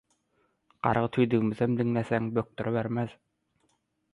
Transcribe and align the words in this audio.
gargy 0.87 1.09
tüýdügimizem 1.17 1.75
diňleseň 1.81 2.33
bökdüribermez 2.39 3.15